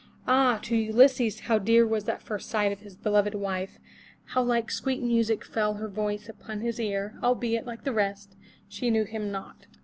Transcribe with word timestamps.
Ah! 0.25 0.57
to 0.63 0.75
Ulysses 0.75 1.41
how 1.41 1.59
dear 1.59 1.85
was 1.85 2.05
that 2.05 2.23
first 2.23 2.49
sight 2.49 2.71
of 2.71 2.79
his 2.79 2.95
beloved 2.95 3.35
wife, 3.35 3.77
how 4.25 4.41
like 4.41 4.71
sweet 4.71 4.99
music 4.99 5.45
fell 5.45 5.75
her 5.75 5.87
voice 5.87 6.27
upon 6.27 6.61
his 6.61 6.79
ear, 6.79 7.13
albeit, 7.21 7.67
like 7.67 7.83
the 7.83 7.93
rest, 7.93 8.35
she 8.67 8.89
knew 8.89 9.03
him 9.03 9.31
not. 9.31 9.67